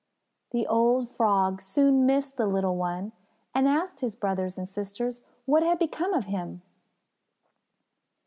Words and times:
The 0.49 0.65
old 0.65 1.09
Frog 1.11 1.61
soon 1.61 2.07
missed 2.07 2.35
the 2.35 2.47
little 2.47 2.75
one 2.75 3.11
and 3.53 3.67
asked 3.67 3.99
his 3.99 4.15
brothers 4.15 4.57
and 4.57 4.67
sisters 4.67 5.21
what 5.45 5.61
had 5.61 5.77
become 5.77 6.15
of 6.15 6.25
him. 6.25 6.63